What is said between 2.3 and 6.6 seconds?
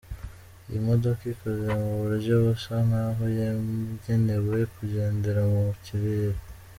busa nk’aho yagenewe kugendera mu kirere.